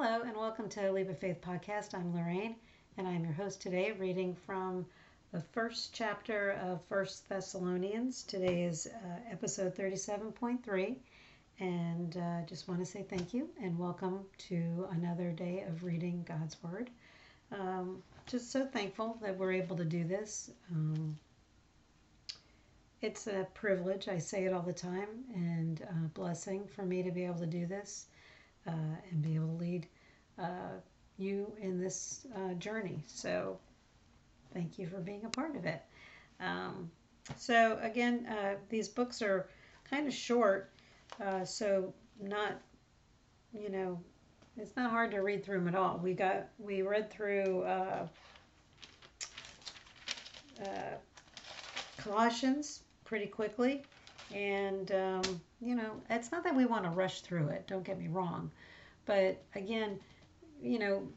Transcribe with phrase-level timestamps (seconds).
[0.00, 1.92] Hello, and welcome to Leap of Faith podcast.
[1.92, 2.54] I'm Lorraine,
[2.96, 4.86] and I'm your host today, reading from
[5.32, 8.22] the first chapter of First Thessalonians.
[8.22, 10.94] Today is uh, episode 37.3,
[11.58, 16.24] and uh, just want to say thank you and welcome to another day of reading
[16.28, 16.90] God's Word.
[17.50, 20.52] Um, just so thankful that we're able to do this.
[20.70, 21.18] Um,
[23.02, 27.10] it's a privilege, I say it all the time, and a blessing for me to
[27.10, 28.06] be able to do this
[28.68, 29.86] uh, and be able to lead
[30.38, 30.78] uh,
[31.16, 33.02] you in this uh, journey.
[33.06, 33.58] So,
[34.54, 35.82] thank you for being a part of it.
[36.40, 36.90] Um,
[37.36, 39.48] so, again, uh, these books are
[39.88, 40.72] kind of short,
[41.24, 42.60] uh, so not,
[43.52, 43.98] you know,
[44.56, 45.98] it's not hard to read through them at all.
[46.02, 48.06] We got we read through uh,
[51.96, 53.82] Colossians pretty quickly.
[54.34, 57.98] And, um, you know, it's not that we want to rush through it, don't get
[57.98, 58.50] me wrong.
[59.08, 59.98] But again,
[60.62, 61.08] you know,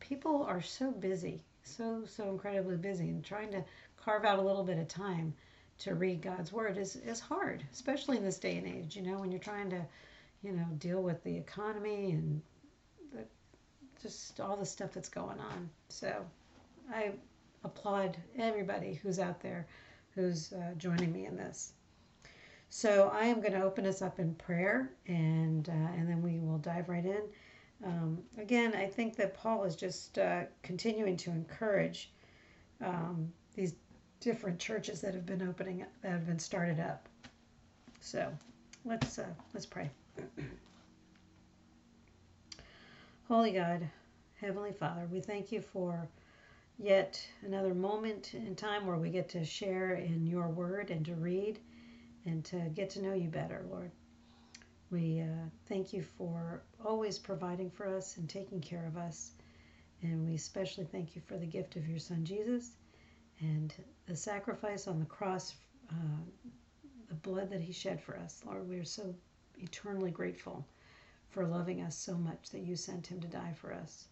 [0.00, 3.64] people are so busy, so, so incredibly busy, and trying to
[3.96, 5.32] carve out a little bit of time
[5.78, 9.18] to read God's Word is, is hard, especially in this day and age, you know,
[9.18, 9.82] when you're trying to,
[10.42, 12.42] you know, deal with the economy and
[13.14, 13.24] the,
[14.02, 15.70] just all the stuff that's going on.
[15.88, 16.26] So
[16.92, 17.12] I
[17.64, 19.66] applaud everybody who's out there
[20.14, 21.72] who's uh, joining me in this.
[22.70, 26.38] So I am going to open us up in prayer, and uh, and then we
[26.38, 27.22] will dive right in.
[27.84, 32.10] Um, again, I think that Paul is just uh, continuing to encourage
[32.84, 33.74] um, these
[34.20, 37.08] different churches that have been opening that have been started up.
[38.00, 38.30] So
[38.84, 39.88] let's uh, let's pray.
[43.28, 43.88] Holy God,
[44.40, 46.08] Heavenly Father, we thank you for
[46.78, 51.14] yet another moment in time where we get to share in your word and to
[51.14, 51.58] read
[52.28, 53.90] and to get to know you better, Lord.
[54.90, 59.32] We uh, thank you for always providing for us and taking care of us.
[60.02, 62.72] And we especially thank you for the gift of your Son Jesus
[63.40, 63.74] and
[64.06, 65.54] the sacrifice on the cross,
[65.90, 66.20] uh,
[67.08, 68.42] the blood that he shed for us.
[68.46, 69.14] Lord, we are so
[69.58, 70.66] eternally grateful
[71.30, 74.04] for loving us so much that you sent him to die for us.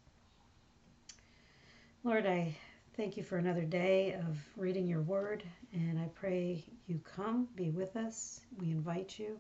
[2.03, 2.57] Lord, I
[2.97, 5.43] thank you for another day of reading your word,
[5.75, 8.41] and I pray you come, be with us.
[8.59, 9.39] We invite you,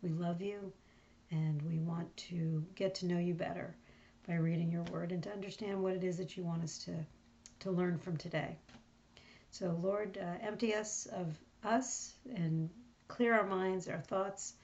[0.00, 0.72] we love you,
[1.32, 3.74] and we want to get to know you better
[4.28, 6.92] by reading your word and to understand what it is that you want us to,
[7.60, 8.56] to learn from today.
[9.50, 12.70] So, Lord, uh, empty us of us and
[13.08, 14.54] clear our minds, our thoughts,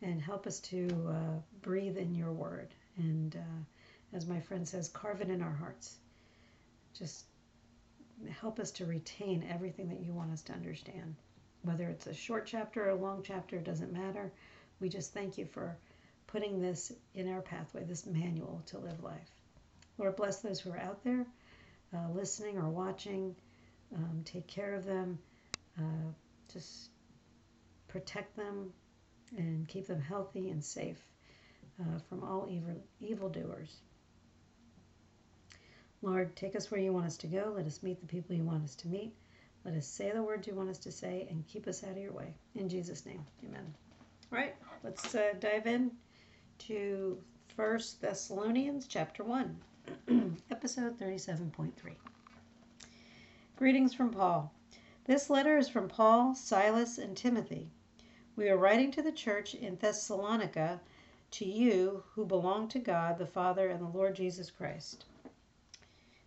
[0.00, 2.72] and help us to uh, breathe in your word.
[2.96, 5.96] And uh, as my friend says, carve it in our hearts
[6.98, 7.24] just
[8.40, 11.14] help us to retain everything that you want us to understand.
[11.62, 14.30] Whether it's a short chapter or a long chapter, doesn't matter.
[14.80, 15.76] We just thank you for
[16.26, 19.30] putting this in our pathway, this manual to live life.
[19.98, 21.26] Lord, bless those who are out there
[21.94, 23.34] uh, listening or watching.
[23.94, 25.18] Um, take care of them.
[25.78, 26.12] Uh,
[26.52, 26.90] just
[27.88, 28.72] protect them
[29.36, 31.00] and keep them healthy and safe
[31.80, 33.76] uh, from all evil evildoers.
[36.04, 37.54] Lord, take us where you want us to go.
[37.56, 39.14] Let us meet the people you want us to meet.
[39.64, 41.96] Let us say the words you want us to say and keep us out of
[41.96, 42.34] your way.
[42.54, 43.72] In Jesus' name, amen.
[44.30, 45.90] All right, let's uh, dive in
[46.58, 47.18] to
[47.56, 49.56] First Thessalonians chapter 1,
[50.50, 51.72] episode 37.3.
[53.56, 54.52] Greetings from Paul.
[55.06, 57.70] This letter is from Paul, Silas, and Timothy.
[58.36, 60.82] We are writing to the church in Thessalonica
[61.30, 65.06] to you who belong to God the Father and the Lord Jesus Christ.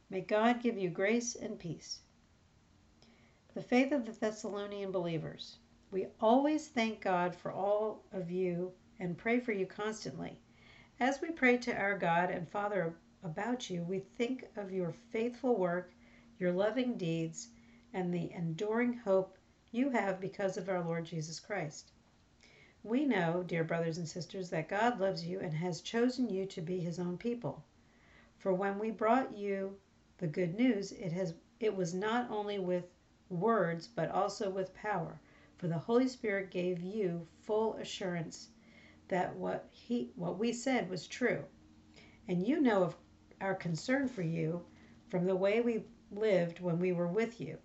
[0.09, 2.00] May God give you grace and peace.
[3.53, 5.57] The faith of the Thessalonian believers.
[5.91, 10.40] We always thank God for all of you and pray for you constantly.
[10.97, 15.57] As we pray to our God and Father about you, we think of your faithful
[15.57, 15.91] work,
[16.39, 17.50] your loving deeds,
[17.94, 19.38] and the enduring hope
[19.72, 21.91] you have because of our Lord Jesus Christ.
[22.81, 26.62] We know, dear brothers and sisters, that God loves you and has chosen you to
[26.62, 27.65] be his own people.
[28.38, 29.75] For when we brought you
[30.17, 32.85] the good news, it has it was not only with
[33.29, 35.19] words but also with power,
[35.57, 38.49] for the Holy Spirit gave you full assurance
[39.07, 41.43] that what he what we said was true.
[42.27, 42.95] And you know of
[43.39, 44.65] our concern for you
[45.09, 47.57] from the way we lived when we were with you.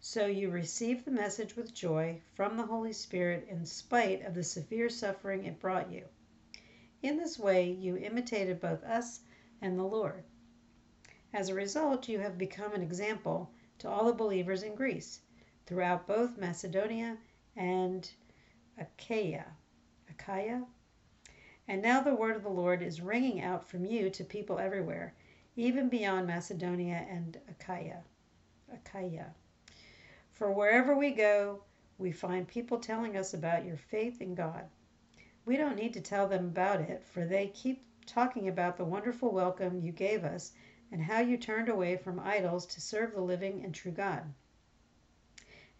[0.00, 4.44] So you received the message with joy from the Holy Spirit in spite of the
[4.44, 6.04] severe suffering it brought you.
[7.02, 9.20] In this way you imitated both us
[9.60, 10.22] and the Lord.
[11.36, 15.20] As a result, you have become an example to all the believers in Greece,
[15.66, 17.18] throughout both Macedonia
[17.54, 18.10] and
[18.78, 19.44] Achaia.
[20.08, 20.64] Achaia?
[21.68, 25.12] And now the word of the Lord is ringing out from you to people everywhere,
[25.56, 28.02] even beyond Macedonia and Achaia.
[28.72, 29.34] Achaia.
[30.32, 31.60] For wherever we go,
[31.98, 34.64] we find people telling us about your faith in God.
[35.44, 39.32] We don't need to tell them about it, for they keep talking about the wonderful
[39.32, 40.52] welcome you gave us
[40.92, 44.22] and how you turned away from idols to serve the living and true God.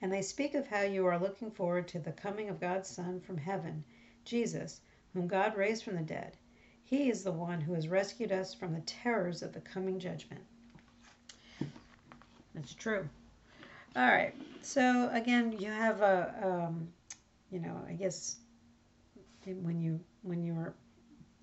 [0.03, 3.21] And they speak of how you are looking forward to the coming of God's Son
[3.21, 3.85] from heaven,
[4.25, 4.81] Jesus,
[5.13, 6.37] whom God raised from the dead.
[6.85, 10.43] He is the one who has rescued us from the terrors of the coming judgment.
[12.55, 13.09] That's true.
[13.97, 14.35] All right.
[14.63, 16.89] So again, you have a, um,
[17.51, 18.37] you know, I guess
[19.45, 20.75] when you when you were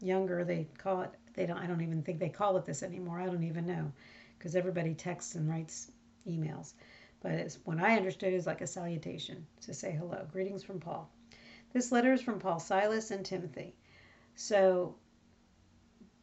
[0.01, 1.11] younger, they call it.
[1.33, 1.57] They don't.
[1.57, 3.19] I don't even think they call it this anymore.
[3.19, 3.91] I don't even know,
[4.37, 5.91] because everybody texts and writes
[6.27, 6.73] emails.
[7.21, 10.27] But it's when I understood was like a salutation to say hello.
[10.31, 11.09] Greetings from Paul.
[11.71, 13.73] This letter is from Paul, Silas, and Timothy.
[14.35, 14.95] So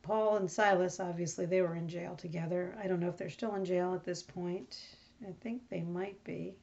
[0.02, 2.76] Paul and Silas, obviously, they were in jail together.
[2.82, 4.78] I don't know if they're still in jail at this point.
[5.26, 6.54] I think they might be.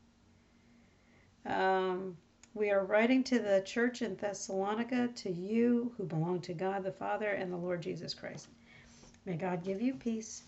[1.45, 2.17] Um,
[2.57, 6.91] we are writing to the church in Thessalonica, to you who belong to God the
[6.91, 8.47] Father and the Lord Jesus Christ.
[9.25, 10.43] May God give you peace,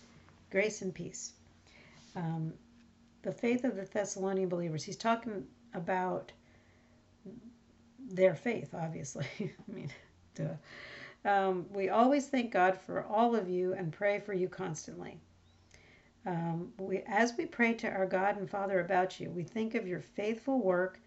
[0.50, 1.34] grace, and peace.
[2.16, 2.52] Um,
[3.22, 4.82] the faith of the Thessalonian believers.
[4.82, 6.32] He's talking about
[7.98, 9.26] their faith, obviously.
[9.40, 9.90] I mean,
[10.34, 10.54] duh.
[11.24, 15.18] Um, we always thank God for all of you and pray for you constantly.
[16.26, 19.86] Um, we, as we pray to our God and Father about you, we think of
[19.86, 20.98] your faithful work,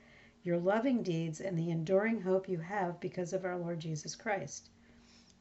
[0.43, 4.69] your loving deeds, and the enduring hope you have because of our Lord Jesus Christ.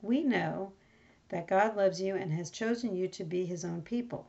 [0.01, 0.73] We know
[1.29, 4.29] that God loves you and has chosen you to be his own people.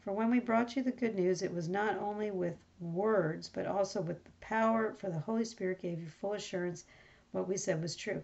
[0.00, 3.66] For when we brought you the good news, it was not only with words, but
[3.66, 6.84] also with the power, for the Holy Spirit gave you full assurance
[7.30, 8.22] what we said was true.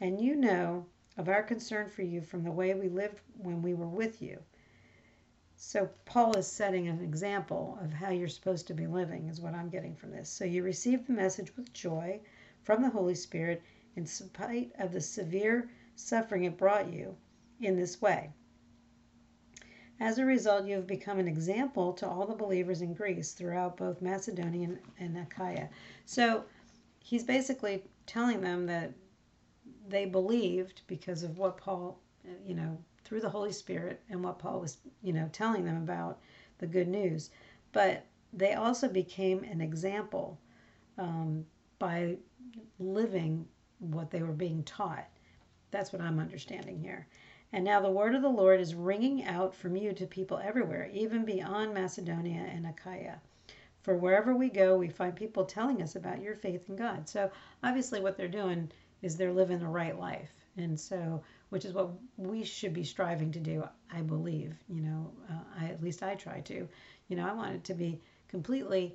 [0.00, 3.74] And you know of our concern for you from the way we lived when we
[3.74, 4.42] were with you
[5.62, 9.54] so Paul is setting an example of how you're supposed to be living, is what
[9.54, 10.30] I'm getting from this.
[10.30, 12.18] So you receive the message with joy
[12.62, 13.62] from the Holy Spirit
[13.94, 17.14] in spite of the severe suffering it brought you
[17.60, 18.30] in this way.
[20.00, 23.76] As a result, you have become an example to all the believers in Greece throughout
[23.76, 25.68] both Macedonia and Achaia.
[26.06, 26.46] So
[27.00, 28.94] he's basically telling them that
[29.86, 32.00] they believed because of what Paul,
[32.46, 36.20] you know, through the Holy Spirit and what Paul was, you know, telling them about
[36.58, 37.30] the good news.
[37.72, 40.38] But they also became an example
[40.96, 41.44] um,
[41.80, 42.18] by
[42.78, 43.44] living
[43.80, 45.08] what they were being taught.
[45.72, 47.08] That's what I'm understanding here.
[47.52, 50.88] And now the word of the Lord is ringing out from you to people everywhere,
[50.92, 53.20] even beyond Macedonia and Achaia.
[53.82, 57.08] For wherever we go, we find people telling us about your faith in God.
[57.08, 57.28] So
[57.64, 58.70] obviously, what they're doing
[59.02, 60.30] is they're living the right life.
[60.56, 63.62] And so which is what we should be striving to do,
[63.92, 64.54] I believe.
[64.68, 66.68] You know, uh, I, at least I try to.
[67.08, 68.94] You know, I want it to be completely,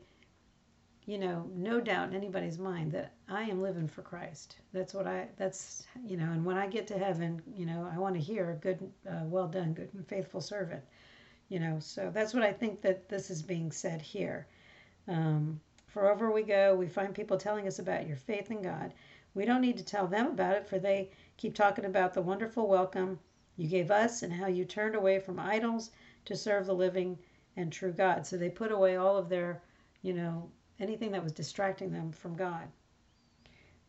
[1.06, 4.58] you know, no doubt in anybody's mind that I am living for Christ.
[4.74, 8.00] That's what I, that's, you know, and when I get to heaven, you know, I
[8.00, 8.80] want to hear a good,
[9.10, 10.84] uh, well done, good and faithful servant.
[11.50, 14.48] You know, so that's what I think that this is being said here.
[15.08, 15.60] Um,
[15.96, 18.94] wherever we go, we find people telling us about your faith in God.
[19.34, 22.68] We don't need to tell them about it, for they keep talking about the wonderful
[22.68, 23.20] welcome
[23.58, 25.92] you gave us and how you turned away from idols
[26.26, 27.18] to serve the living
[27.56, 28.28] and true God.
[28.28, 29.62] So they put away all of their,
[30.02, 30.50] you know,
[30.80, 32.68] anything that was distracting them from God.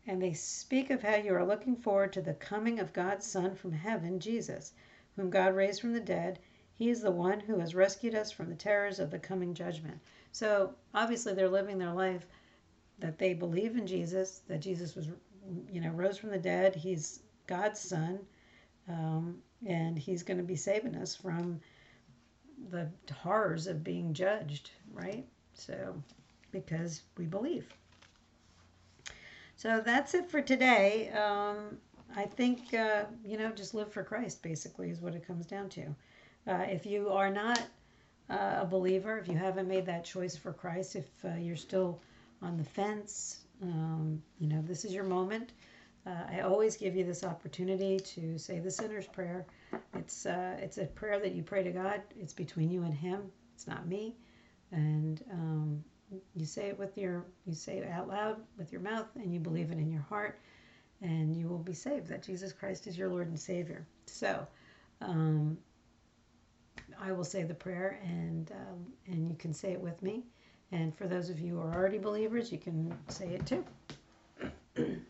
[0.05, 3.55] And they speak of how you are looking forward to the coming of God's Son
[3.55, 4.73] from heaven, Jesus,
[5.17, 6.39] whom God raised from the dead.
[6.77, 9.99] He is the one who has rescued us from the terrors of the coming judgment.
[10.31, 12.25] So obviously, they're living their life
[12.99, 15.09] that they believe in Jesus, that Jesus was
[15.71, 16.75] you know, rose from the dead.
[16.75, 18.19] He's God's son,
[18.87, 21.59] um, and he's going to be saving us from
[22.69, 25.25] the horrors of being judged, right?
[25.53, 25.95] So,
[26.51, 27.67] because we believe.
[29.55, 31.09] So that's it for today.
[31.09, 31.77] Um,
[32.15, 35.69] I think, uh, you know, just live for Christ, basically, is what it comes down
[35.69, 35.95] to.
[36.47, 37.61] Uh, if you are not
[38.29, 41.99] uh, a believer, if you haven't made that choice for Christ, if uh, you're still
[42.41, 45.51] on the fence, um, you know, this is your moment.
[46.05, 49.45] Uh, I always give you this opportunity to say the sinner's prayer.
[49.93, 52.01] It's uh, it's a prayer that you pray to God.
[52.17, 53.23] It's between you and Him.
[53.53, 54.15] It's not me.
[54.71, 55.83] And um,
[56.33, 59.41] you say it with your you say it out loud with your mouth, and you
[59.41, 60.39] believe it in your heart,
[61.01, 62.07] and you will be saved.
[62.07, 63.85] That Jesus Christ is your Lord and Savior.
[64.05, 64.47] So.
[64.99, 65.57] Um,
[66.99, 70.23] I will say the prayer, and um, and you can say it with me.
[70.71, 73.63] And for those of you who are already believers, you can say it too.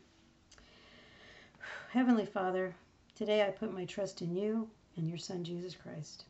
[1.90, 2.76] Heavenly Father,
[3.16, 6.26] today I put my trust in you and your Son, Jesus Christ.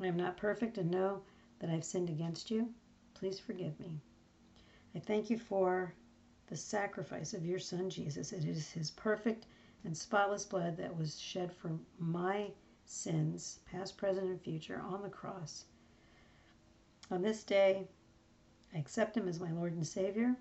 [0.00, 1.22] I am not perfect and know
[1.58, 2.68] that I've sinned against you.
[3.14, 4.00] Please forgive me.
[4.94, 5.92] I thank you for
[6.46, 8.32] the sacrifice of your Son, Jesus.
[8.32, 9.46] It is his perfect
[9.84, 12.50] and spotless blood that was shed for my
[12.88, 15.66] sins, past, present, and future, on the cross.
[17.10, 17.86] On this day,
[18.74, 20.34] I accept him as my Lord and Savior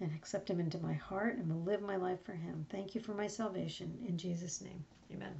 [0.00, 2.66] and accept him into my heart and will live my life for him.
[2.68, 3.96] Thank you for my salvation.
[4.06, 5.34] In Jesus' name, amen.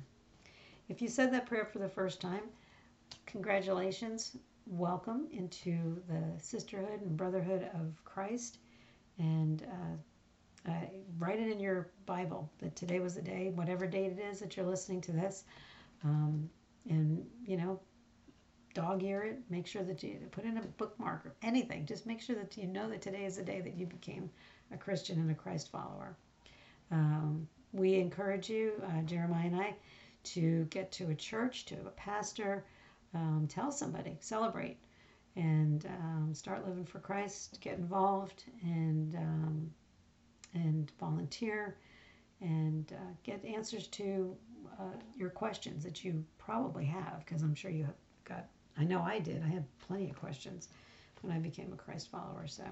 [0.89, 2.45] If you said that prayer for the first time,
[3.27, 4.37] congratulations.
[4.67, 8.59] Welcome into the sisterhood and brotherhood of Christ.
[9.19, 9.97] And uh,
[10.69, 10.73] uh,
[11.19, 14.57] write it in your Bible that today was the day, whatever date it is that
[14.57, 15.45] you're listening to this.
[16.05, 16.49] Um,
[16.89, 17.81] and, you know,
[18.75, 19.39] dog ear it.
[19.49, 21.87] Make sure that you put in a bookmark or anything.
[21.87, 24.29] Just make sure that you know that today is the day that you became
[24.73, 26.17] a Christian and a Christ follower.
[26.91, 29.75] Um, we encourage you, uh, Jeremiah and I,
[30.25, 32.65] to get to a church, to a pastor,
[33.15, 34.79] um, tell somebody, celebrate,
[35.37, 37.59] and um, start living for Christ.
[37.61, 39.71] Get involved and um,
[40.55, 41.77] and volunteer,
[42.41, 44.37] and uh, get answers to
[44.79, 47.95] uh, your questions that you probably have, because I'm sure you have
[48.25, 48.47] got.
[48.77, 49.43] I know I did.
[49.43, 50.69] I had plenty of questions
[51.23, 52.47] when I became a Christ follower.
[52.47, 52.65] So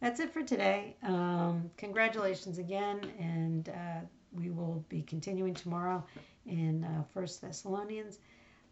[0.00, 0.96] that's it for today.
[1.02, 4.00] Um, congratulations again, and uh,
[4.32, 6.04] we will be continuing tomorrow
[6.46, 8.18] in uh, First Thessalonians.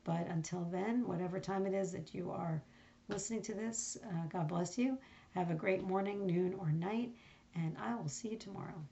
[0.05, 2.63] But until then, whatever time it is that you are
[3.09, 4.97] listening to this, uh, God bless you.
[5.35, 7.11] Have a great morning, noon, or night,
[7.55, 8.83] and I will see you tomorrow.